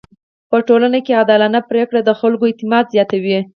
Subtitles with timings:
[0.49, 3.39] په ټولنه کي عادلانه پریکړه د خلکو اعتماد زياتوي.